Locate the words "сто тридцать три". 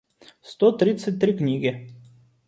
0.41-1.37